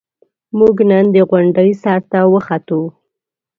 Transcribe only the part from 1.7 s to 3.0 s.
سر ته وخوتو.